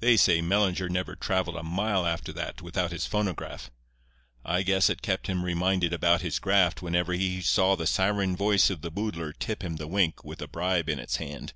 [0.00, 3.70] They say Mellinger never travelled a mile after that without his phonograph.
[4.44, 8.68] I guess it kept him reminded about his graft whenever he saw the siren voice
[8.68, 11.54] of the boodler tip him the wink with a bribe in its hand."